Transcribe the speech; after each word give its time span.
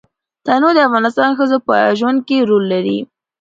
تنوع 0.45 0.71
د 0.75 0.79
افغان 0.87 1.31
ښځو 1.39 1.57
په 1.67 1.75
ژوند 1.99 2.19
کې 2.27 2.37
رول 2.49 2.63
لري. 2.73 2.97